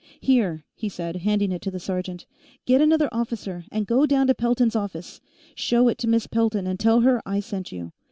"Here," 0.19 0.63
he 0.73 0.89
said, 0.89 1.17
handing 1.17 1.51
it 1.51 1.61
to 1.61 1.69
the 1.69 1.79
sergeant. 1.79 2.25
"Get 2.65 2.81
another 2.81 3.07
officer, 3.11 3.65
and 3.71 3.85
go 3.85 4.07
down 4.07 4.25
to 4.25 4.33
Pelton's 4.33 4.75
office. 4.75 5.21
Show 5.53 5.89
it 5.89 5.99
to 5.99 6.07
Miss 6.07 6.25
Pelton, 6.25 6.65
and 6.65 6.79
tell 6.79 7.01
her 7.01 7.21
I 7.23 7.39
sent 7.39 7.71
you. 7.71 7.91